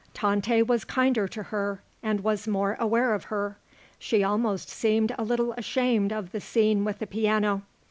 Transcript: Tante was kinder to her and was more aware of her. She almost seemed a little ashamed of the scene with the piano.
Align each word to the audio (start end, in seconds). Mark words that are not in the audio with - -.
Tante 0.15 0.63
was 0.63 0.83
kinder 0.83 1.27
to 1.27 1.43
her 1.43 1.83
and 2.01 2.21
was 2.23 2.47
more 2.47 2.75
aware 2.79 3.13
of 3.13 3.25
her. 3.25 3.59
She 3.99 4.23
almost 4.23 4.67
seemed 4.67 5.13
a 5.15 5.23
little 5.23 5.53
ashamed 5.53 6.11
of 6.11 6.31
the 6.31 6.41
scene 6.41 6.83
with 6.83 6.97
the 6.97 7.05
piano. 7.05 7.61